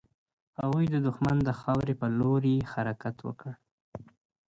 هغوی 0.59 0.85
د 0.89 0.95
دښمن 1.07 1.37
د 1.43 1.49
خاورې 1.59 1.93
پر 2.01 2.11
لور 2.19 2.41
يې 2.53 2.67
حرکت 2.71 3.17
وکړ. 3.27 3.51